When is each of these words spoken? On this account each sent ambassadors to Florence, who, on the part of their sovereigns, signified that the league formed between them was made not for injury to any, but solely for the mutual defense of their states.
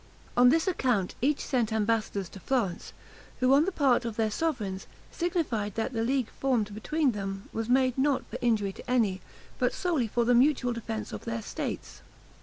On 0.35 0.49
this 0.49 0.67
account 0.67 1.13
each 1.21 1.45
sent 1.45 1.71
ambassadors 1.71 2.27
to 2.29 2.39
Florence, 2.39 2.91
who, 3.39 3.53
on 3.53 3.65
the 3.65 3.71
part 3.71 4.03
of 4.03 4.15
their 4.15 4.31
sovereigns, 4.31 4.87
signified 5.11 5.75
that 5.75 5.93
the 5.93 6.01
league 6.03 6.31
formed 6.39 6.73
between 6.73 7.11
them 7.11 7.47
was 7.53 7.69
made 7.69 7.95
not 7.99 8.25
for 8.25 8.39
injury 8.41 8.73
to 8.73 8.89
any, 8.89 9.21
but 9.59 9.75
solely 9.75 10.07
for 10.07 10.25
the 10.25 10.33
mutual 10.33 10.73
defense 10.73 11.13
of 11.13 11.25
their 11.25 11.43
states. 11.43 12.01